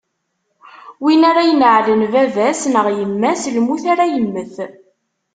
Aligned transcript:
Win 1.03 1.21
ara 1.29 1.41
ineɛlen 1.51 2.03
baba-s 2.13 2.61
neɣ 2.67 2.87
yemma-s, 2.97 3.43
lmut 3.55 3.83
ara 3.93 4.05
yemmet. 4.13 4.55